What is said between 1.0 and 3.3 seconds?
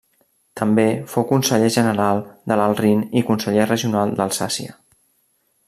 fou conseller general de l'Alt Rin i